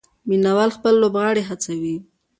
[0.27, 1.95] مینه وال خپل لوبغاړي هڅوي.